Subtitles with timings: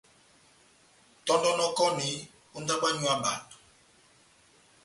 [1.25, 2.07] Tɔ́ndɔnɔkɔni
[2.55, 3.57] ó ndábo yanywu ya bato.